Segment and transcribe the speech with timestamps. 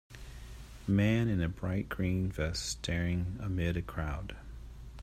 [0.87, 4.35] Man in a bright green vest staring amid a crowd.